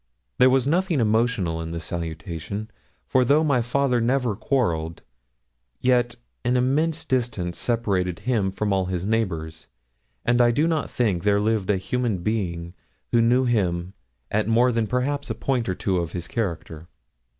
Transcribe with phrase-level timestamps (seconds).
[0.39, 2.71] There was nothing emotional in this salutation,
[3.05, 5.03] for though my father never quarrelled,
[5.79, 9.67] yet an immense distance separated him from all his neighbours,
[10.25, 12.73] and I do not think there lived a human being
[13.11, 13.93] who knew him
[14.31, 16.87] at more than perhaps a point or two of his character.